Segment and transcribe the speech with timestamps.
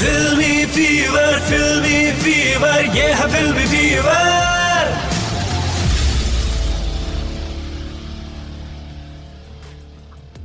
[0.00, 4.26] Filmy fever, filmy fever, ये है filmy fever.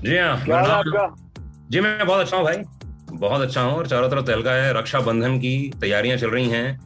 [0.04, 1.06] जी हाँ क्या आपका?
[1.72, 5.38] जी मैं बहुत अच्छा हूँ भाई। बहुत अच्छा हूँ और चारों तरफ़ तहलका है रक्षाबंधन
[5.40, 6.80] की तैयारियाँ चल रही हैं।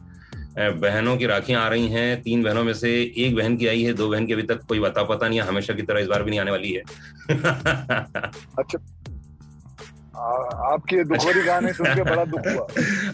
[0.80, 2.90] बहनों की राखियाँ आ रही हैं तीन बहनों में से
[3.26, 5.46] एक बहन की आई है दो बहन की अभी तक कोई बता पता नहीं है
[5.46, 6.82] हमेशा की तरह इस बार भी नहीं आने वाली है।
[8.58, 8.78] अच्छा
[10.18, 12.66] आ, आपके दुखोरी गाने सुन के बड़ा दुख हुआ।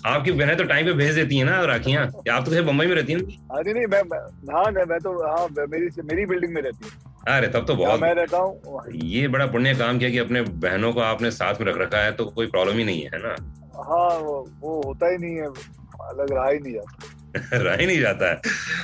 [0.14, 2.94] आपकी बहनें तो टाइम पे भेज देती हैं ना राखियाँ। आप तो कहीं बम्बई में
[2.94, 3.20] रहती हैं
[3.58, 7.48] अरे नहीं मैं मैं- हाँ मैं तो हाँ मेरी मेरी बिल्डिंग में रहती हूँ। अरे
[7.48, 11.00] तब तो बहुत मैं रहता हूँ ये बड़ा पुण्य काम किया कि अपने बहनों को
[11.00, 13.34] आपने साथ में रख रखा है तो कोई प्रॉब्लम ही नहीं है ना?
[13.82, 15.46] हाँ वो, वो होता ही नहीं है
[16.08, 17.12] अलग रहा ही नहीं जाता
[17.54, 18.34] रह ही नहीं जाता है।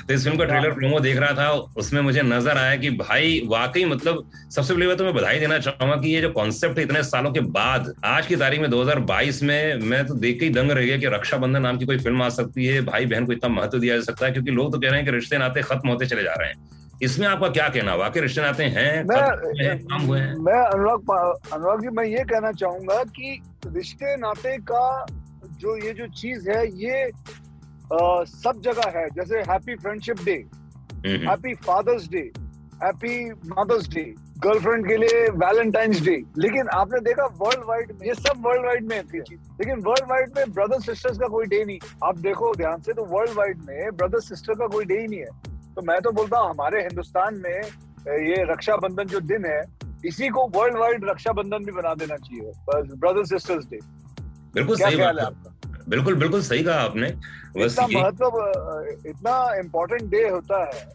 [0.09, 3.41] तो इस फ़िल्म का ट्रेलर प्रोमो देख रहा था उसमें मुझे नज़र आया कि भाई
[3.47, 7.03] वाकई मतलब सबसे पहले तो मैं बधाई देना चाहूँगा कि ये जो कॉन्सेप्ट है इतने
[7.03, 10.70] सालों के बाद आज की तारीख में 2022 में मैं तो देख के ही दंग
[10.70, 13.48] रह गया कि रक्षाबंधन नाम की कोई फ़िल्म आ सकती है। भाई बहन को इतना
[13.51, 15.89] महत्व दिया जा सकता है क्योंकि लोग तो कह रहे हैं कि रिश्ते नाते खत्म
[15.89, 16.69] होते चले जा रहे हैं।
[17.03, 17.95] इसमें आपका क्या कहना?
[17.95, 20.35] वाकई रिश्ते नाते हैं खत्म काम हुए हैं?
[20.37, 21.11] मैं अनुराग
[21.53, 25.07] अनुराग जी मैं ये कहना चाहूँगा कि रिश्ते नाते का
[25.61, 27.05] जो ये जो चीज़ है ये
[27.92, 30.34] सब जगह है जैसे happy friendship day
[31.06, 32.30] happy father's day
[32.83, 34.02] happy mother's day
[34.44, 38.86] girlfriend के लिए वैलेंटाइंस डे लेकिन आपने देखा वर्ल्ड वाइड में ये सब वर्ल्ड वाइड
[38.88, 42.80] में थी लेकिन वर्ल्ड वाइड में ब्रदर सिस्टर्स का कोई डे नहीं। आप देखो ध्यान
[42.83, 46.00] से तो वर्ल्ड वाइड में ब्रदर सिस्टर का कोई डे ही नहीं है। तो मैं
[46.00, 47.61] तो बोलता हूँ हमारे हिंदुस्तान में
[48.08, 49.62] ये रक्षाबंधन जो दिन है
[50.06, 52.52] इसी को वर्ल्ड वाइड रक्षाबंधन भी बना देना चाहिए
[52.96, 53.79] ब्रदर सिस्टर्स डे
[54.55, 57.08] बिल्कुल सही बात है है। बिल्कुल बिल्कुल सही कहा आपने।
[57.57, 60.89] बस इतना महत्व इतना इम्पोर्टेंट डे होता है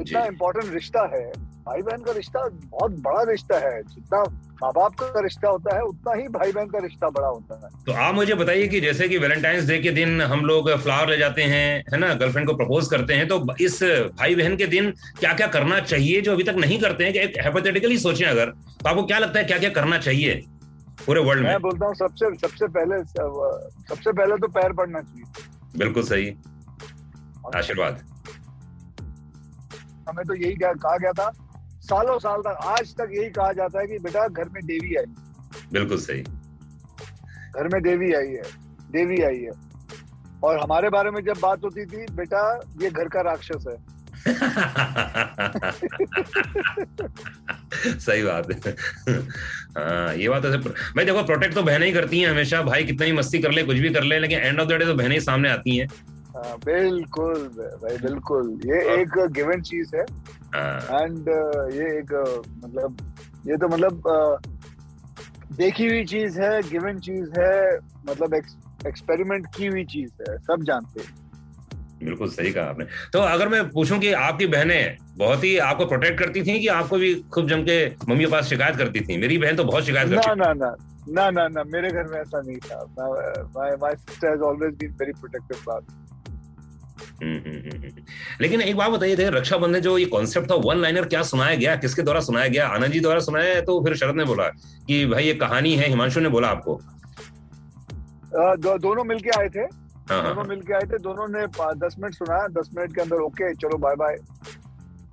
[0.00, 1.26] इतना इम्पोर्टेंट रिश्ता है
[1.66, 4.22] भाई बहन का रिश्ता बहुत बड़ा रिश्ता है जितना
[4.62, 7.84] माँ बाप का रिश्ता होता है उतना ही भाई बहन का रिश्ता बड़ा होता है।
[7.84, 11.16] तो आप मुझे बताइए कि जैसे कि वैलेंटाइंस डे के दिन हम लोग फ्लावर ले
[11.16, 13.82] जाते हैं है ना गर्लफ्रेंड को प्रपोज करते हैं तो इस
[14.18, 17.12] भाई बहन के दिन क्या क्या करना चाहिए जो अभी तक नहीं करते हैं?
[17.12, 20.42] कि एक सोचें अगर तो आपको क्या लगता है क्या क्या करना चाहिए?
[21.06, 25.78] पूरे वर्ल्ड में। मैं बोलता हूँ सबसे सबसे पहले सबसे पहले तो पैर पड़ना चाहिए।
[25.78, 26.28] बिल्कुल सही।
[27.56, 28.00] आशीर्वाद।
[30.08, 31.30] हमें तो यही कहा कहा गया था।
[31.82, 35.04] सालों साल तक आज तक यही कहा जाता है कि बेटा घर में देवी आई।
[35.72, 36.22] बिल्कुल सही।
[37.56, 38.42] घर में देवी आई है।
[38.92, 39.52] देवी आई है।
[40.44, 42.40] और हमारे बारे में जब बात होती थी बेटा
[42.82, 43.76] ये घर का राक्षस है।
[47.98, 48.72] सही बात है।
[49.78, 53.06] हाँ ये बात ऐसे भाई देखो प्रोटेक्ट तो बहने ही करती हैं हमेशा। भाई कितना
[53.06, 55.14] ही मस्ती कर ले कुछ भी कर ले लेकिन एंड ऑफ़ द डे तो बहनें
[55.14, 55.88] ही सामने आती हैं।
[56.36, 57.34] हाँ, बिल्कुल
[57.82, 60.02] भाई बिल्कुल। ये एक गिवन चीज़ है।
[60.54, 61.28] हाँ, एंड
[61.74, 62.12] ये एक
[62.64, 62.96] मतलब
[63.48, 64.02] ये तो मतलब
[65.52, 68.34] देखी हुई चीज़ है गिवन चीज़ है मतलब
[68.86, 71.23] एक्सपेरिमेंट की हुई चीज़ है सब जानते हैं।
[72.02, 76.18] बिल्कुल सही कहा आपने। तो अगर मैं पूछूँ कि आपकी बहनें बहुत ही आपको प्रोटेक्ट
[76.18, 79.16] करती थी कि आपको भी खूब जम के मम्मी के पास शिकायत करती थी?
[79.16, 80.74] मेरी बहन तो बहुत शिकायत करती ना ना
[81.08, 82.84] ना ना ना मेरे घर में ऐसा नहीं था।
[83.56, 85.84] My my sister has always been very protective
[87.22, 88.02] hmm.
[88.40, 91.76] लेकिन एक बात बताइए थे रक्षाबंधन जो ये कॉन्सेप्ट था वन लाइनर क्या सुनाया गया?
[91.76, 92.66] किसके द्वारा सुनाया गया?
[92.68, 93.62] आनंद जी द्वारा सुनाया है?
[93.62, 94.48] तो फिर शरद ने बोला
[94.86, 96.80] कि भाई ये कहानी है हिमांशु ने बोला आपको।
[98.34, 101.46] दो, दोनों मिलके आए थे। हाँ हाँ दोनों मिलके आए थे दोनों ने
[101.78, 104.16] दस मिनट सुनाया दस मिनट के अंदर ओके चलो बाय बाय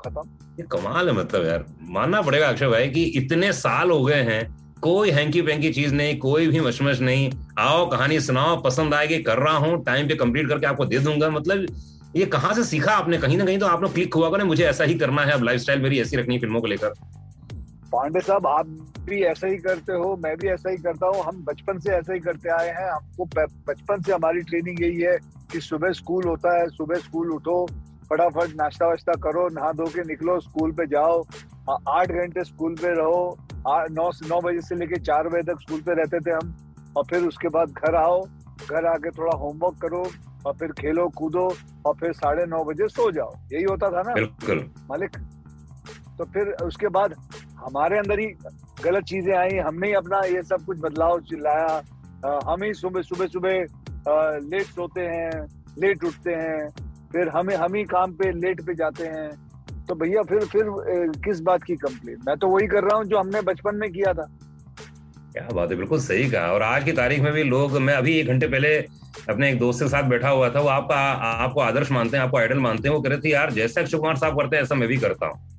[0.05, 0.21] खत्म।
[0.59, 4.41] ये कमाल है मतलब यार। मानना पड़ेगा अक्षय भाई कि इतने साल हो गए हैं
[4.81, 9.37] कोई हैंकी पैंकी चीज़ नहीं कोई भी मशमश नहीं। आओ कहानी सुनाओ पसंद आएगी कर
[9.37, 11.65] रहा हूँ टाइम पे कंप्लीट करके आपको दे दूँगा। मतलब
[12.15, 13.17] ये कहाँ से सीखा आपने?
[13.17, 15.99] कहीं ना कहीं तो आपने क्लिक हुआ मुझे ऐसा ही करना है अब लाइफस्टाइल मेरी
[15.99, 16.93] ऐसी रखनी है फ़िल्मों को लेकर।
[17.91, 18.65] पांडे साहब आप
[19.05, 22.13] भी ऐसा ही करते हो मैं भी ऐसा ही करता हूँ। हम बचपन से ऐसा
[22.13, 23.25] ही करते आए हैं। हमको
[23.69, 25.17] बचपन से हमारी ट्रेनिंग यही है
[25.51, 27.65] कि सुबह स्कूल होता है सुबह स्कूल उठो
[28.09, 31.21] फटाफट नाश्ता वाश्ता करो नहा धो के निकलो स्कूल पे जाओ
[31.89, 35.81] आठ घंटे स्कूल पे रहो नौ से नौ बजे से लेके चार बजे तक स्कूल
[35.81, 36.55] पे रहते थे हम
[36.97, 38.21] और फिर उसके बाद घर आओ
[38.69, 40.03] घर आके थोड़ा होमवर्क करो
[40.45, 41.47] और फिर खेलो कूदो
[41.85, 44.13] और फिर साढ़े नौ बजे सो जाओ। यही होता था ना?
[44.89, 45.17] मालिक
[46.17, 47.15] तो फिर उसके बाद
[47.61, 48.25] हमारे अंदर ही
[48.83, 51.81] गलत चीज़ें आई, हमने ही अपना ये सब कुछ बदलाव चिल्लाया।
[52.45, 53.51] हम ही सुबह सुबह सुबह
[54.45, 55.47] लेट सोते हैं,
[55.79, 56.67] लेट उठते हैं,
[57.11, 59.29] फिर हमें, हम ही काम पे, लेट पे जाते हैं।
[59.87, 60.63] तो भैया, फिर फिर
[61.25, 64.13] किस बात की कंप्लेन मैं तो वही कर रहा हूँ जो हमने बचपन में किया
[64.13, 64.27] था।
[65.33, 68.17] क्या बात है, बिल्कुल सही कहा। और आज की तारीख में भी लोग, मैं अभी
[68.19, 68.75] एक घंटे पहले
[69.29, 72.37] अपने एक दोस्त के साथ बैठा हुआ था, वो आपका, आपको आदर्श मानते हैं, आपको
[72.37, 74.75] आइडल मानते हैं, वो कह रहे थे, यार, जैसा अक्षय कुमार साहब करते हैं, ऐसा
[74.75, 75.50] मैं भी करता हूँ।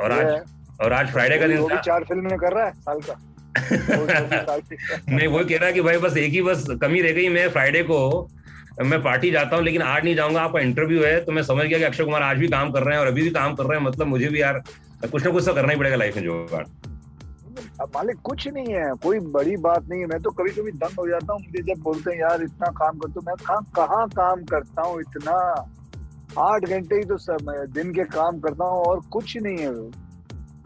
[0.00, 0.26] और आज
[0.80, 3.18] और आज फ्राइडे का दिन था। चार फ़िल्में कर रहा है साल का।
[5.08, 7.82] नहीं वो कह रहा कि भाई बस एक ही बस कमी रह गई। मैं फ्राइडे
[7.82, 7.98] को
[8.82, 11.78] मैं पार्टी जाता हूँ लेकिन आज नहीं जाऊँगा। आपका इंटरव्यू है तो मैं समझ गया
[11.78, 13.78] कि अक्षय कुमार आज भी काम कर रहे हैं और अभी भी काम कर रहे
[13.78, 14.62] हैं। मतलब मुझे भी यार
[15.10, 16.46] कुछ ना कुछ तो करना ही पड़ेगा लाइफ में जो
[17.80, 20.98] अब मालिक कुछ नहीं है। कोई बड़ी बात नहीं है। मैं तो कभी कभी दंग
[20.98, 24.44] हो जाता हूँ। मुझे जब बोलते हैं यार इतना काम करते हो मैं कहाँ काम
[24.44, 25.36] करता हूँ इतना?
[26.38, 29.74] आठ घंटे ही तो समय दिन के काम करता हूँ और कुछ नहीं है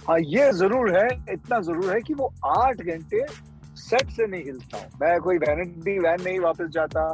[0.09, 3.25] हाँ ये ज़रूर है, इतना ज़रूर है कि वो आठ घंटे
[3.77, 7.09] सेट से नहीं हिलता हूँ। मैं कोई वैनिटी वैन नहीं वापस जाता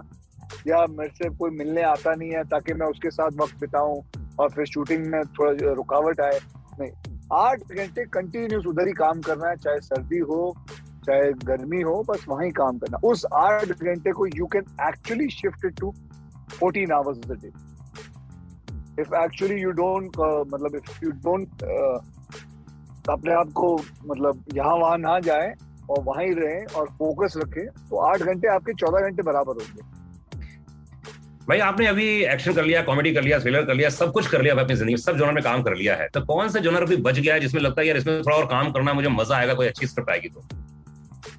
[0.66, 4.00] या मेरे से कोई मिलने आता नहीं है ताकि मैं उसके साथ वक्त बिताऊं
[4.40, 6.38] और फिर शूटिंग में थोड़ा रुकावट आए।
[6.80, 6.90] नहीं,
[7.32, 10.54] आठ घंटे कंटिन्यूस उधर ही काम करना है, चाहे सर्दी हो,
[11.06, 15.66] चाहे गर्मी हो, बस वहीं काम करना। उस आठ घंटे को you can actually shift
[15.80, 15.94] to
[16.50, 17.50] fourteen hours day
[19.00, 20.18] if actually you don't
[20.52, 21.62] मतलब इफ़ यू डोंट
[23.08, 23.74] अपने आप को
[24.06, 25.54] मतलब यहाँ वहाँ ना जाए
[25.90, 29.82] और वहीं रहें और फोकस रखें तो आठ घंटे आपके चौदह घंटे बराबर होंगे।
[31.48, 34.42] भाई आपने अभी एक्शन कर लिया कॉमेडी कर लिया थ्रिलर कर लिया सब कुछ कर
[34.42, 36.96] लिया अपनी ज़िंदगी सब जोनर में काम कर लिया है। तो कौन सा जोनर अभी
[36.98, 39.54] बच गया है जिसमें लगता है यार इसमें थोड़ा और काम करना मुझे मज़ा आएगा
[39.54, 40.40] कोई अच्छी स्क्रिप्ट आएगी तो?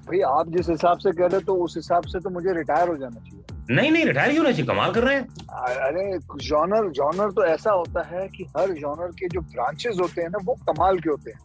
[0.06, 2.88] भाई आप जिस हिसाब से कह रहे हो तो उस हिसाब से तो मुझे रिटायर
[2.88, 7.30] हो जाना चाहिए। नहीं नहीं, रिटायर क्यों नहीं कमाल कर रहे हैं। अरे जॉनर जॉनर
[7.30, 10.98] तो ऐसा होता है कि हर जॉनर के जो ब्रांचेस होते हैं ना, वो कमाल
[10.98, 11.38] के होते हैं।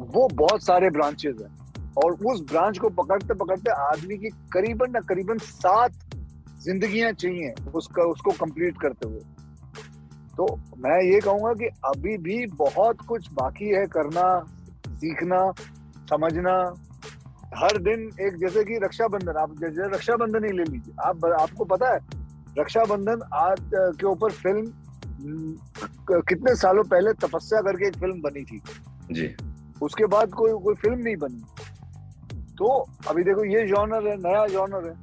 [0.00, 1.70] वो बहुत सारे ब्रांचेस हैं।
[2.04, 5.92] और उस ब्रांच को पकड़ते पकड़ते आदमी की करीबन ना करीबन सात
[6.62, 9.20] जिंदगियाँ चाहिए उसका, उसको कंप्लीट करते हुए।
[10.36, 14.46] तो मैं ये कहूँगा कि अभी भी बहुत कुछ बाकी है करना,
[14.88, 15.52] सीखना,
[16.10, 16.74] समझना
[17.52, 21.92] हर दिन एक जैसे कि रक्षाबंधन आप जैसे रक्षाबंधन ही ले लीजिए। आप आपको पता
[21.92, 21.98] है
[22.58, 24.62] रक्षाबंधन आज के ऊपर फ़िल्म
[26.28, 28.60] कितने सालों पहले तपस्या करके एक फ़िल्म बनी थी।
[29.12, 29.34] जी।
[29.82, 31.42] उसके बाद कोई कोई फ़िल्म नहीं बनी।
[32.58, 32.66] तो
[33.08, 34.94] अभी देखो ये जॉनर है नया जॉनर है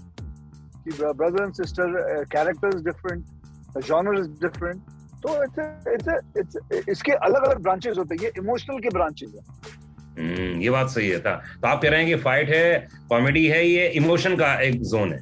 [0.83, 4.81] कि brother and sister characters different genre is different
[5.23, 6.07] तो इट्स
[6.38, 9.41] इट्स इसके अलग अलग ब्रांचेस होते हैं। ये इमोशनल के ब्रांचेस है।
[10.17, 13.67] ये बात सही है था तो आप कह रहे हैं कि फाइट है कॉमेडी है
[13.67, 15.19] ये इमोशन का एक जोन है।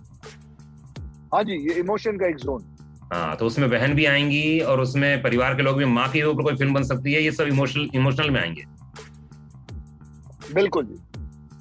[1.33, 2.63] हाँ जी ये इमोशन का एक जोन
[3.13, 6.43] हाँ तो उसमें बहन भी आएँगी और उसमें परिवार के लोग भी माँ के ऊपर
[6.43, 8.63] कोई फ़िल्म बन सकती है ये सब इमोशनल इमोशनल में आएँगे।
[10.53, 10.95] बिल्कुल जी।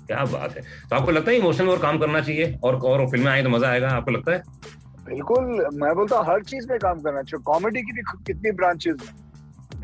[0.06, 2.58] क्या बात है। तो आपको लगता है इमोशनल और काम करना चाहिए?
[2.64, 4.42] और और फ़िल्में आए तो मज़ा आएगा आपको लगता है?
[5.04, 5.44] बिल्कुल
[5.74, 9.14] मैं बोलता हूँ हर चीज़ में काम करना चाहिए कॉमेडी की भी कितनी ब्रांचेस हैं।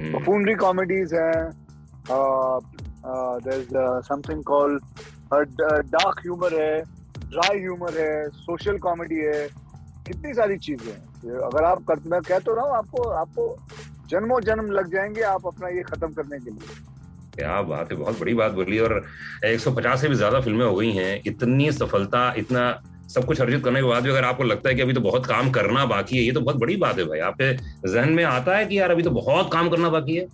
[0.01, 0.19] हम्म,
[1.15, 1.51] हैं
[4.49, 4.79] called
[5.35, 6.83] uh, d- dark humor है
[7.17, 9.49] dry humor है social comedy है
[10.07, 11.07] कितनी सारी चीज़ें हैं।
[11.39, 13.57] अगर आप कर मैं कह तो रहा हूँ आपको आपको
[14.11, 16.69] जन्मों जन्म लग जाएँगे आप अपना ये खत्म करने के लिए।
[17.35, 19.05] क्या बात है बहुत बड़ी बात बोली और
[19.45, 23.81] 150 से भी ज़्यादा फ़िल्में हो गई हैं इतनी सफलता इतना सब कुछ अर्जित करने
[23.81, 26.23] के बाद भी अगर आपको लगता है कि अभी तो बहुत काम करना बाकी है
[26.23, 27.57] ये तो बहुत बड़ी बात है भाई आपके
[27.93, 30.29] जहन में आता है कि यार अभी तो बहुत काम करना बाकी है।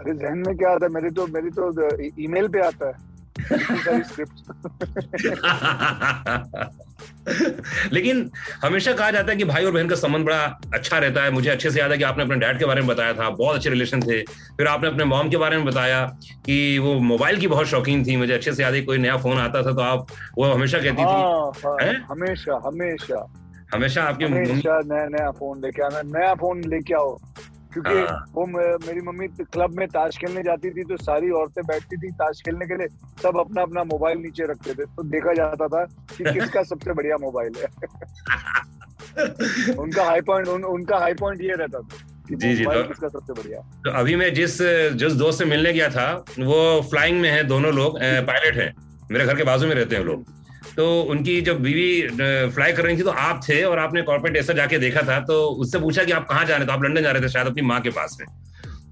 [0.00, 0.92] अरे जहन में क्या आता है?
[0.92, 3.10] मेरी तो मेरी तो ईमेल पे आता है।
[7.92, 8.30] लेकिन
[8.64, 11.50] हमेशा कहा जाता है कि भाई और बहन का संबंध बड़ा अच्छा रहता है। मुझे
[11.50, 13.70] अच्छे से याद है कि आपने अपने डैड के बारे में बताया था। बहुत अच्छे
[13.70, 16.16] रिलेशन थे। फिर आपने अपने मॉम के बारे में बताया
[16.46, 19.38] कि वो मोबाइल की बहुत शौकीन थी। मुझे अच्छे से याद है कोई नया फ़ोन
[19.38, 20.06] आता था तो आप
[20.38, 23.32] वो हमेशा कहती थी। हाँ हाँ। हमेशा हमेशा।
[23.74, 27.20] हमेशा आपकी हमेशा नया नया फ़ोन लेके आना नया फ़ोन लेके आओ।
[27.72, 28.46] क्योंकि हाँ। वो
[28.86, 32.66] मेरी मम्मी क्लब में ताश खेलने जाती थी तो सारी औरतें बैठती थी ताश खेलने
[32.66, 32.88] के लिए
[33.22, 37.16] सब अपना अपना मोबाइल नीचे रखते थे। तो देखा जाता था कि किसका सबसे बढ़िया
[37.16, 37.68] मोबाइल है।
[39.78, 41.88] उनका हाई पॉइंट उन, उनका हाई पॉइंट ये रहता था
[42.30, 44.58] जी, जी, तो- किसका सबसे बढ़िया तो अभी मैं जिस
[44.94, 48.74] जिस दोस्त से मिलने गया था वो फ्लाइंग में है दोनों लोग पायलट हैं।
[49.10, 50.24] मेरे घर के बाजू में रहते हैं लोग।
[50.76, 52.02] तो उनकी जब बीवी
[52.54, 55.40] फ्लाई कर रही थी तो आप थे और आपने कॉर्पोरेट ऐसा जाके देखा था तो
[55.60, 56.66] उससे पूछा कि आप कहाँ जा रहे थे?
[56.66, 58.26] तो आप लंदन जा रहे थे शायद अपनी माँ के पास में।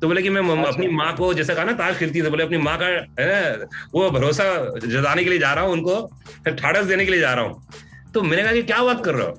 [0.01, 2.45] तो बोले कि मैं अच्छा। अपनी माँ को जैसे कहा ना ताश खेलती थी बोले
[2.45, 4.45] अपनी माँ का है ना वो भरोसा
[4.79, 8.23] जताने के लिए जा रहा हूँ उनको ठाड़स देने के लिए जा रहा हूँ। तो
[8.23, 9.39] मैंने कहा कि क्या बात कर रहे हो?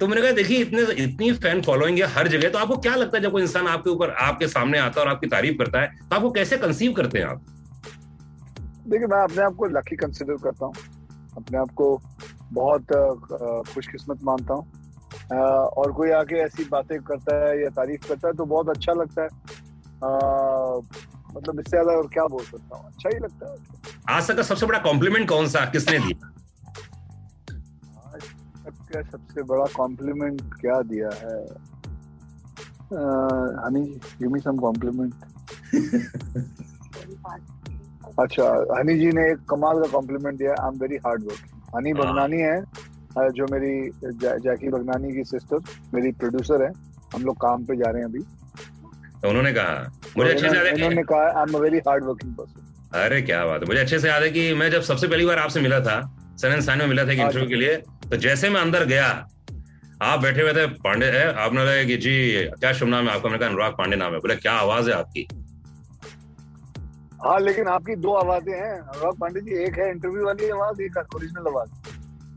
[0.00, 3.16] तो मैंने कहा देखिए इतने इतनी फ़ैन फॉलोइंग है हर जगह तो आपको क्या लगता
[3.16, 5.86] है जब कोई इंसान आपके ऊपर आपके सामने आता है और आपकी तारीफ़ करता है
[6.00, 7.44] तो आपको कैसे कंसीव करते हैं आप?
[8.88, 10.74] देखिए मैं अपने आप को लकी कंसिडर करता हूँ।
[11.36, 12.00] अपने आप को
[12.52, 12.92] बहुत
[13.74, 14.66] खुशकिस्मत मानता हूँ।
[15.78, 19.22] और कोई आके ऐसी बातें करता है या तारीफ़ करता है तो बहुत अच्छा लगता
[19.22, 20.08] है। अ,
[21.36, 22.86] मतलब इससे ज़्यादा और क्या बोल सकता हूँ?
[22.86, 23.56] अच्छा ही लगता है।
[24.10, 26.28] आज तक का सबसे बड़ा कॉम्प्लीमेंट कौन सा किसने दिया?
[28.14, 28.22] आज
[28.64, 31.38] तक का सबसे बड़ा कॉम्प्लीमेंट क्या दिया है?
[33.64, 33.82] Honey
[34.20, 35.14] give me some compliment
[38.20, 38.46] अच्छा
[38.78, 42.00] हनी जी ने एक कमाल का कॉम्प्लीमेंट दिया I am very hard working honey हाँ।
[42.00, 42.56] बगनानी है
[43.36, 45.58] जो मेरी जै, जैकी बगनानी की सिस्टर
[45.94, 46.70] मेरी प्रोड्यूसर है।
[47.14, 48.18] हम लोग काम पे जा रहे हैं अभी।
[49.22, 52.04] तो उन्होंने कहा मुझे अच्छे से याद है इन्होंने कहा I am a very hard
[52.04, 55.08] working person अरे क्या बात है। मुझे अच्छे से याद है कि मैं जब सबसे
[55.08, 56.00] पहली बार आपसे मिला था
[56.42, 57.76] सन एंड साइन में मिला था हाँ इंटरव्यू के लिए
[58.10, 59.06] तो जैसे मैं अंदर गया
[60.02, 62.14] आप बैठे हुए थे पांडे है आपने बोला कि जी
[62.60, 63.28] क्या शुभ नाम है आपका?
[63.28, 65.26] मैंने कहा अनुराग पांडे नाम है। बोले क्या आवाज़ है आपकी?
[67.24, 70.96] हाँ लेकिन आपकी दो आवाज़ें हैं। अनुराग पांडे जी एक है इंटरव्यू वाली आवाज़ एक
[71.16, 71.70] ओरिजिनल आवाज़।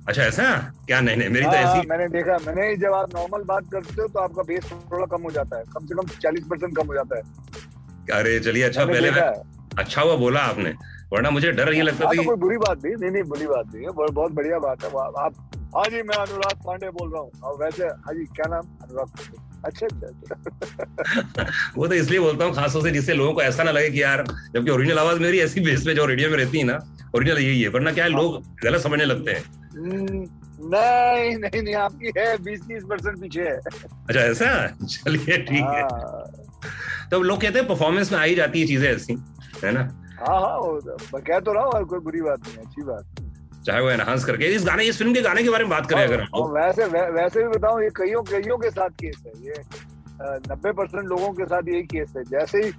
[0.08, 0.44] अच्छा ऐसा?
[0.88, 3.64] क्या नहीं नहीं मेरी आ, तो हाँ, ऐसी मैंने देखा मैंने जब आप नॉर्मल बात
[3.72, 6.76] करते हो तो आपका बेस थोड़ा कम हो जाता है। कम से कम चालीस परसेंट
[6.78, 9.22] कम हो जाता है। अरे चलिए अच्छा पहले मैं
[9.80, 10.74] अच्छा हुआ बोला आपने
[11.14, 13.48] वरना मुझे डर ये लगता हाँ, था तो कोई बुरी बात नहीं नहीं नहीं बुरी
[13.48, 14.90] बात नहीं है। बहुत बहुत बढ़िया बात है।
[15.26, 15.34] आप
[15.76, 18.68] हाँ जी मैं अनुराग पांडे बोल रहा हूँ। और वैसे हाँ जी क्या नाम?
[18.84, 19.88] अनुराग पांडे। अच्छा
[21.78, 24.24] वो तो इसलिए बोलता हूँ खासतौर से जिससे लोगों को ऐसा ना लगे कि यार
[24.54, 26.80] जबकि ओरिजिनल आवाज़ मेरी ऐसी बेस पे जो रेडियो में रहती है ना
[27.16, 29.44] ओरिजिनल यही है। वरना क्या है। लोग गलत समझने लगते हैं?
[29.76, 30.26] हम्म,
[30.76, 34.68] नहीं नहीं नहीं आपकी है बीस तीस परसेंट पीछे है। अच्छा ऐसा?
[34.86, 36.32] चलिए ठीक है। हाँ।
[37.12, 39.14] तो लोग कहते हैं परफॉर्मेंस में आई जाती है चीज़ें ऐसी
[39.64, 39.82] है ना?
[40.20, 43.25] हाँ हाँ तो- कह तो रहा हूँ कोई बुरी बात नहीं अच्छी बात।
[43.66, 46.04] चाहे वो एनहांस करके इस गाने इस फ़िल्म के गाने के बारे में बात करें
[46.04, 49.64] अगर हम वैसे वै, वैसे भी बताऊँ ये कईयों कईयों के साथ केस है। ये
[50.50, 52.72] नब्बे परसेंट लोगों के साथ यही केस है। जैसे ही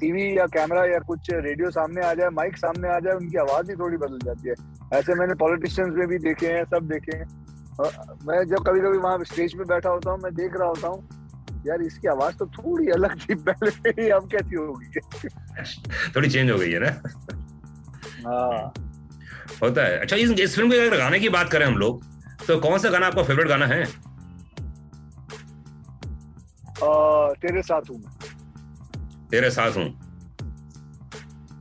[0.00, 3.70] टीवी या कैमरा या कुछ रेडियो सामने आ जाए माइक सामने आ जाए उनकी आवाज़
[3.70, 4.54] ही थोड़ी बदल जाती है।
[4.98, 7.26] ऐसे मैंने पॉलिटिशियंस में भी देखे हैं सब देखे हैं।
[8.26, 11.62] मैं जब कभी कभी वहाँ स्टेज पे बैठा होता हूँ मैं देख रहा होता हूँ
[11.66, 15.00] यार इसकी आवाज़ तो थोड़ी अलग थी पहले से अब कैसी होगी?
[16.16, 16.90] थोड़ी चेंज हो गई है ना?
[18.26, 18.72] हाँ।
[19.62, 22.04] होता है। अच्छा इस, इस फ़िल्म के अगर गाने की बात करें हम लोग
[22.46, 23.84] तो कौन सा गाना आपका फेवरेट गाना है?
[27.40, 28.02] तेरे साथ हूँ
[29.30, 30.00] तेरे साथ हूँ।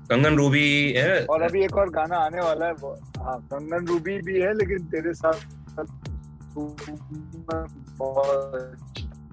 [0.10, 1.26] कंगन रूबी है?
[1.26, 2.72] और अभी एक और गाना आने वाला है
[3.24, 5.34] हाँ कंगन रूबी भी है लेकिन तेरे साथ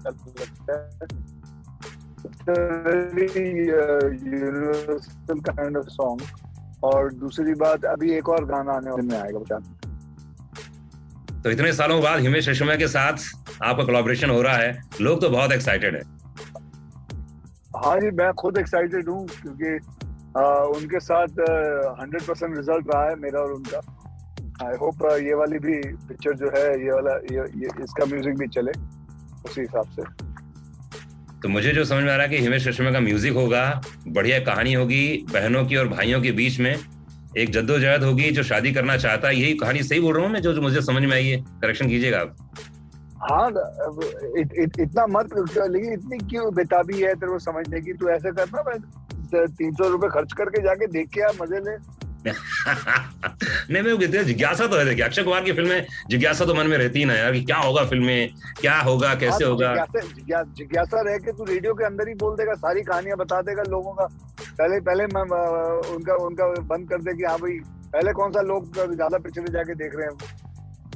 [0.05, 1.07] अच्छा लगता है।
[4.13, 6.21] यूनिवर्सल काइंड ऑफ़ सॉन्ग
[6.83, 9.59] और दूसरी बात अभी एक और गाना आने वाले में आएगा बता
[11.43, 13.13] तो इतने सालों बाद हिमेश रेशमिया के साथ
[13.63, 16.01] आपका कोलैबोरेशन हो रहा है। लोग तो बहुत एक्साइटेड है।
[17.77, 19.77] हाँ जी मैं खुद एक्साइटेड हूँ क्योंकि
[20.37, 20.43] आ,
[20.75, 21.39] उनके साथ
[22.01, 23.81] हंड्रेड परसेंट रिज़ल्ट रहा है मेरा और उनका।
[24.65, 28.47] आई होप ये वाली भी पिक्चर जो है ये वाला ये, ये इसका म्यूज़िक भी
[28.47, 28.71] चले
[29.45, 30.01] उसी हिसाब से।
[31.43, 34.39] तो मुझे जो समझ में आ रहा है कि हिमेश रेशमिया का म्यूज़िक होगा बढ़िया
[34.39, 36.75] कहानी होगी बहनों की और भाइयों के बीच में
[37.37, 40.41] एक जद्दोजहद होगी जो शादी करना चाहता है। यही कहानी सही बोल रहा हूँ मैं
[40.41, 42.35] जो, जो मुझे समझ में आई है। करेक्शन कीजिएगा आप।
[43.21, 43.47] हाँ
[44.39, 47.93] इत, इत, इतना मत लेकिन इतनी क्यों बेताबी है तेरे को समझने की?
[47.93, 51.75] तू ऐसे करना तीन सौ रुपए खर्च करके जाके देख के आ मज़े ले।
[52.27, 56.77] नहीं मैं कहते जिज्ञासा तो है देखिए अक्षय कुमार की फ़िल्में जिज्ञासा तो मन में
[56.77, 58.29] रहती है ना यार कि क्या होगा फ़िल्म में
[58.61, 59.85] क्या होगा कैसे हाँ, तो होगा?
[60.57, 63.93] जिज्ञासा रह के तू रेडियो के अंदर ही बोल देगा सारी कहानियाँ बता देगा लोगों
[63.93, 64.05] का।
[64.41, 65.23] पहले पहले मैं
[65.95, 67.57] उनका उनका बंद कर दे कि हाँ भाई
[67.93, 70.17] पहले कौन सा लोग ज़्यादा पिक्चरें जाके देख रहे हैं?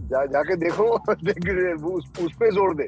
[0.10, 0.84] जा, जाके देखो
[1.96, 2.86] उस, उस पे ज़ोर दे।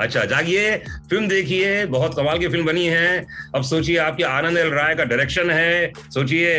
[0.00, 0.76] अच्छा जागिए
[1.10, 5.04] फ़िल्म देखिए बहुत कमाल की फ़िल्म बनी है। अब सोचिए आपके आनंद एल राय का
[5.04, 6.56] डायरेक्शन है। सोचिए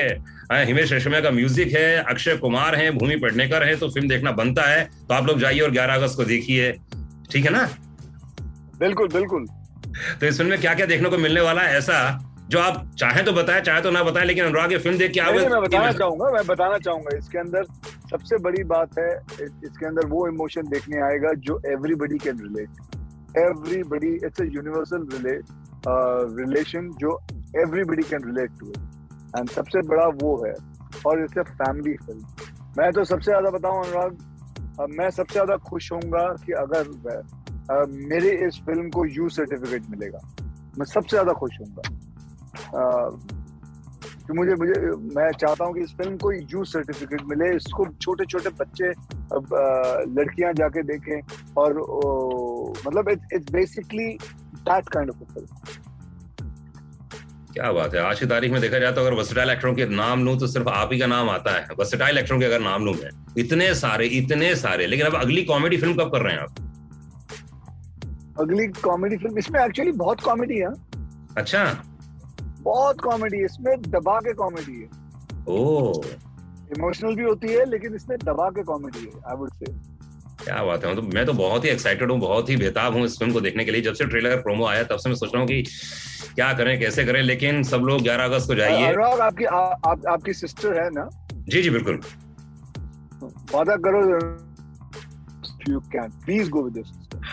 [0.52, 4.64] हिमेश रेशमिया का म्यूज़िक है अक्षय कुमार है भूमि पेडनेकर है तो फ़िल्म देखना बनता
[4.64, 6.72] है तो आप लोग जाइए और 11 अगस्त को देखिए।
[7.32, 7.68] ठीक है ना?
[8.80, 9.46] बिल्कुल बिल्कुल।
[10.20, 12.00] तो इस फ़िल्म में क्या क्या देखने को मिलने वाला है ऐसा
[12.50, 15.22] जो आप चाहे तो बताएँ चाहे तो ना बताएँ लेकिन अनुराग ये फ़िल्म देख के
[15.22, 17.64] नहीं, मैं बताना चाहूँगा मैं बताना चाहूँगा इसके अंदर
[18.12, 19.10] सबसे बड़ी बात है
[19.42, 25.08] इसके अंदर वो इमोशन देखने आएगा जो everybody can relate everybody it's a universal
[26.40, 27.20] relation जो
[27.62, 28.74] everybody can relate to
[29.38, 30.54] and सबसे बड़ा वो है,
[31.06, 32.24] और इट्स अ फैमिली फ़िल्म
[32.78, 34.18] मैं तो सबसे ज़्यादा बताऊँ अनुराग
[34.92, 36.88] मैं सबसे ज़्यादा खुश होऊँगा कि अगर
[38.10, 40.20] मेरे इस फ़िल्म को यू सर्टिफिकेट मिलेगा।
[40.78, 41.82] मैं सबसे ज़्यादा खुश होऊँगा।
[44.28, 44.80] कि मुझे मुझे,
[45.16, 48.90] मैं चाहता हूँ कि इस फ़िल्म को यू सर्टिफिकेट मिले, इसको छोटे छोटे बच्चे
[50.14, 51.22] लड़कियाँ जाके देखें,
[51.58, 51.78] और
[52.88, 54.08] मतलब it's basically
[54.70, 55.48] that kind of film
[57.54, 58.02] क्या बात है?
[58.02, 60.68] आज की तारीख में देखा जाए तो अगर वर्सेटाइल एक्टरों के नाम लूँ तो सिर्फ़
[60.70, 64.06] आप ही का नाम आता है। वर्सेटाइल एक्टरों के अगर नाम लूँ मैं इतने सारे
[64.18, 66.54] इतने सारे। लेकिन अब अगली कॉमेडी फ़िल्म कब कर रहे हैं आप?
[68.40, 70.74] अगली कॉमेडी फ़िल्म इसमें एक्चुअली बहुत कॉमेडी है।
[71.38, 71.64] अच्छा।
[72.62, 74.88] बहुत कॉमेडी इसमें दबा के कॉमेडी है।
[75.50, 76.02] ओ
[76.78, 79.72] इमोशनल भी होती है लेकिन इसमें दबा के कॉमेडी है आई वुड से
[80.44, 80.92] क्या बात है?
[80.92, 83.66] मतलब मैं तो बहुत ही एक्साइटेड हूँ बहुत ही बेताब हूँ इस फ़िल्म को देखने
[83.66, 85.62] के लिए। जब से ट्रेलर प्रोमो आया तब से मैं सोच रहा हूँ कि
[86.36, 90.34] क्या करें कैसे करें लेकिन सब लोग 11 अगस्त को जाइए। आपकी आ, आप, आपकी
[90.34, 91.10] सिस्टर है ना?
[91.50, 92.00] जी जी बिल्कुल।
[93.54, 94.04] वादा करो
[95.70, 96.84] you can please go with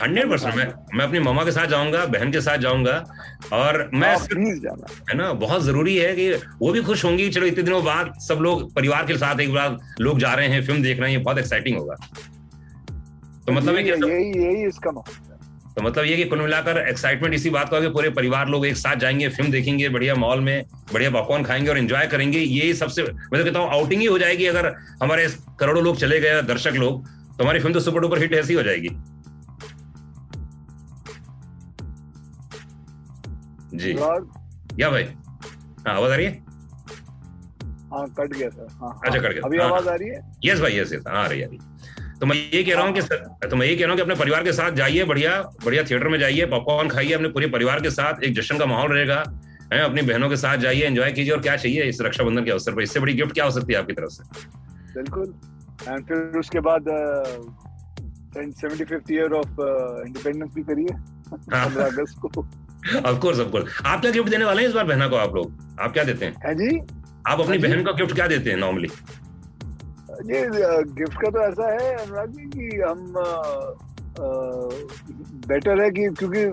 [0.02, 2.92] hundred percent मैं मैं अपनी मामा के साथ जाऊँगा बहन के साथ जाऊँगा
[3.52, 7.46] और मैं प्लीज़ जाना। है ना बहुत ज़रूरी है कि वो भी खुश होंगी चलो
[7.46, 10.82] इतने दिनों बाद सब लोग परिवार के साथ एक बार लोग जा रहे हैं फ़िल्म
[10.82, 11.96] देख रहे हैं बहुत एक्साइटिंग होगा।
[13.46, 15.32] तो मतलब यही यही यही इसका मतलब
[15.76, 18.64] तो मतलब ये कि कुल मिलाकर एक्साइटमेंट इसी बात का है कि पूरे परिवार लोग
[18.66, 22.72] एक साथ जाएँगे फ़िल्म देखेंगे बढ़िया मॉल में बढ़िया पॉपकॉर्न खाएँगे और एंजॉय करेंगे। ये
[22.74, 24.66] सबसे मैं तो कहता हूँ आउटिंग ही हो जाएगी अगर
[25.02, 25.26] हमारे
[25.60, 28.62] करोड़ों लोग चले गए दर्शक लोग तो हमारी फ़िल्म तो सुपर डुपर हिट ऐसी हो
[28.62, 28.88] जाएगी।
[33.74, 33.92] जी।
[34.82, 35.04] या भाई?
[35.86, 36.32] हाँ आवाज़ आ रही है?
[37.92, 40.20] हाँ कट गया था हाँ हाँ। अच्छा, कट गया। अभी हाँ, आवाज़ आ रही है?
[40.44, 41.58] यस भाई यस यस हाँ आ रही है अभी
[42.20, 43.00] तो मैं ये कह रहा हूँ कि
[43.48, 46.08] तो मैं ये कह रहा हूँ कि अपने परिवार के साथ जाइए बढ़िया बढ़िया थिएटर
[46.08, 49.22] में जाइए पॉपकॉर्न खाइए अपने पूरे परिवार के साथ एक जश्न का माहौल रहेगा
[49.72, 52.74] है अपनी बहनों के साथ जाइए एंजॉय कीजिए और क्या चाहिए इस रक्षाबंधन के अवसर
[52.74, 52.82] पर?
[52.82, 54.24] इससे बड़ी गिफ्ट क्या हो सकती है आपकी तरफ़ से?
[54.94, 55.34] बिल्कुल।
[55.88, 56.84] एंड फिर उसके बाद
[58.36, 59.60] seventy fifth year of
[60.06, 62.46] independence भी करिए हाँ। पंद्रह अगस्त को।
[63.04, 65.34] ऑफ़ कोर्स ऑफ़ कोर्स आप क्या गिफ्ट देने वाले हैं इस बार बहना को आप
[65.34, 65.52] लोग?
[65.80, 66.54] आप क्या देते हैं?
[66.54, 66.78] जी।
[67.28, 68.88] आप अपनी हाँ बहन को गिफ्ट क्या देते हैं नॉर्मली
[70.24, 70.40] ये
[70.82, 73.12] गिफ्ट का तो ऐसा है अनुराग जी कि हम
[75.48, 76.44] बेटर है कि क्योंकि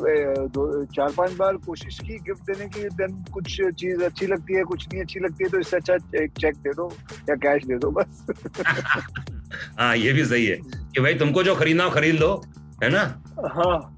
[0.47, 4.63] दो चार पाँच बार कोशिश की गिफ्ट देने की देन कुछ चीज़ अच्छी लगती है
[4.63, 6.93] कुछ नहीं अच्छी लगती है तो इससे अच्छा एक चेक दे दो
[7.29, 8.25] या कैश दे दो बस।
[9.79, 12.43] हाँ ये भी सही है कि भाई तुमको जो खरीदना हो खरीद लो
[12.83, 13.23] है ना?
[13.55, 13.89] हाँ।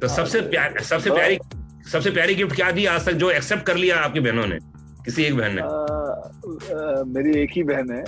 [0.00, 1.38] तो सबसे प्यार सबसे प्यारी
[1.92, 4.58] सबसे प्यारी गिफ्ट क्या दी आज तक जो एक्सेप्ट कर लिया आपकी बहनों ने
[5.04, 5.62] किसी एक बहन ने?
[7.08, 8.04] मेरी एक ही बहन है।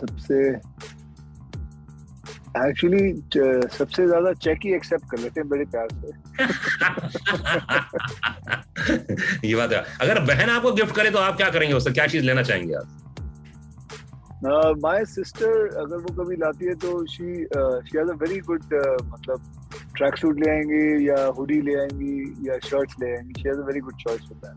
[0.00, 0.38] सबसे
[2.58, 3.12] एक्चुअली
[3.68, 6.08] सबसे ज़्यादा चेक ही एक्सेप्ट कर लेते हैं बड़े प्यार से।
[9.48, 11.90] ये बात है। अगर बहन आपको गिफ्ट करे तो आप क्या करेंगे उससे?
[11.90, 12.86] क्या चीज़ लेना चाहेंगे आप?
[14.82, 18.62] माय सिस्टर अगर वो कभी लाती है तो she she has a very good
[19.04, 19.38] मतलब
[19.98, 23.60] ट्रैक सूट ले आएँगी या हुडी ले आएँगी या शर्ट्स ले आएँगी। She has a
[23.66, 24.54] very good choice for that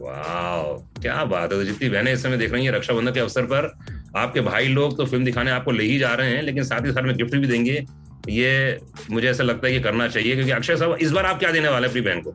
[0.00, 0.62] वाह
[1.02, 3.72] क्या बात है। तो जितनी बहनें इस समय देख रही हैं रक्षाबंधन के अवसर पर
[4.16, 6.92] आपके भाई लोग तो फ़िल्म दिखाने आपको ले ही जा रहे हैं लेकिन साथ ही
[6.92, 7.84] साथ में गिफ्ट भी देंगे।
[8.28, 8.78] ये
[9.10, 11.68] मुझे ऐसा लगता है कि करना चाहिए क्योंकि अक्षय साहब इस बार आप क्या देने
[11.68, 12.34] वाले अपनी बहन को?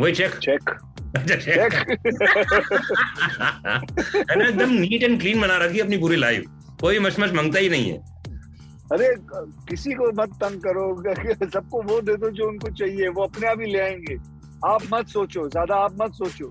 [0.00, 0.70] वही चेक चेक
[1.16, 1.74] अच्छा, चेक
[4.42, 6.44] एकदम नीट एंड क्लीन बना रखी है अपनी पूरी लाइफ
[6.80, 7.98] कोई मशमश माँगता ही नहीं है।
[8.92, 9.08] अरे
[9.68, 10.84] किसी को मत तंग करो
[11.54, 14.16] सबको वो दे दो जो उनको चाहिए वो अपने आप ही ले आएँगे।
[14.66, 16.48] आप मत सोचो ज़्यादा आप मत सोचो।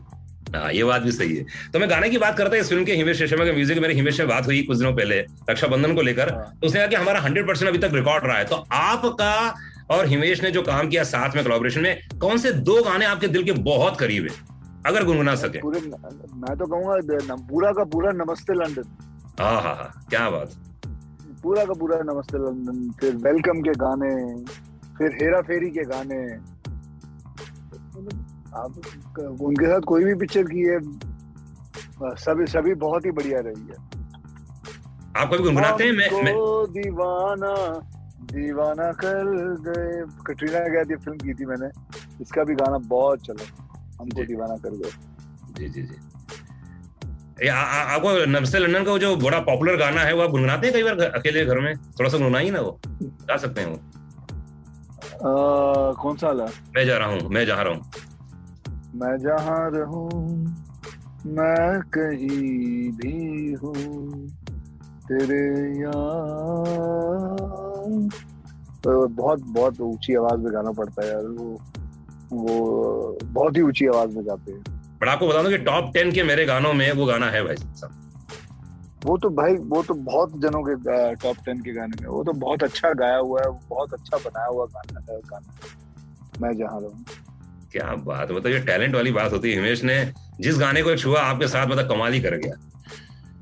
[0.56, 2.86] हाँ ये बात भी सही है। तो मैं गाने की बात करता है इस फ़िल्म
[2.86, 6.02] के हिमेश रेशमा के म्यूज़िक मेरे हिमेश से बात हुई कुछ दिनों पहले रक्षाबंधन को
[6.02, 8.56] लेकर। हाँ। तो उसने कहा कि हमारा हंड्रेड परसेंट अभी तक रिकॉर्ड रहा है। तो
[8.72, 9.54] आपका
[9.92, 13.28] और हिमेश ने जो काम किया साथ में कोलैबोरेशन में कौन से दो गाने आपके
[13.28, 14.36] दिल के बहुत करीब है?
[14.86, 18.98] अगर गुनगुना सके। मैं तो कहूँगा पूरा का पूरा नमस्ते लंदन।
[19.40, 20.52] हाँ हाँ हाँ क्या बात।
[21.44, 24.10] पूरा का पूरा नमस्ते लंदन फिर वेलकम के गाने
[24.98, 26.20] फिर हेरा फेरी के गाने।
[28.60, 28.82] आप
[29.42, 30.80] उनके साथ कोई भी पिक्चर की है
[32.24, 33.78] सभी सभी बहुत ही बढ़िया रही है।
[35.18, 35.92] आप कभी गुनगुनाते हैं?
[35.92, 36.34] मैं, मैं
[36.74, 37.54] दीवाना
[38.34, 39.26] दीवाना कर
[39.68, 41.70] गए। कटरीना कैफ ये फ़िल्म की थी मैंने।
[42.22, 43.46] इसका भी गाना बहुत चला।
[44.02, 44.92] हमको दीवाना कर गए।
[45.58, 45.98] जी जी जी।
[47.48, 51.00] आपको नमस्ते लंदन का जो बड़ा पॉपुलर गाना है वो आप गुनगुनाते हैं कई बार
[51.00, 51.76] अकेले घर में?
[51.78, 53.76] थोड़ा सा गुनगुनाइए ना वो। गा सकते हैं वो।
[55.20, 56.46] आ, कौन सा वाला?
[56.76, 57.92] मैं जा रहा हूँ मैं जा रहा हूँ।
[58.96, 60.10] मैं जहाँ रहूँ
[61.26, 64.28] मैं कहीं भी हूँ।
[65.08, 65.44] तेरे
[65.82, 66.00] यार
[68.84, 71.58] तो बहुत बहुत ऊँची आवाज़ में गाना पड़ता है यार वो
[72.34, 76.12] वो बहुत ही ऊँची आवाज़ में गाते हैं। बट आपको बता दूँ कि टॉप टेन
[76.12, 80.32] के मेरे गानों में वो गाना है भाई साहब। वो तो भाई वो तो बहुत
[80.42, 80.76] जनों के
[81.16, 84.48] टॉप टेन के गाने में। वो तो बहुत अच्छा गाया हुआ है बहुत अच्छा बनाया
[84.48, 87.06] हुआ गाना है गाना। मैं जहाँ रहूँ।
[87.72, 89.98] क्या बात मतलब ये टैलेंट वाली बात होती है। हिमेश ने
[90.40, 92.56] जिस गाने को छुआ आपके साथ मतलब कमाल ही कर गया।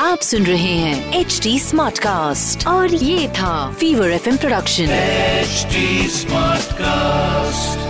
[0.00, 5.66] आप सुन रहे हैं एच डी स्मार्ट कास्ट और ये था fever F production H
[6.12, 7.87] smart cast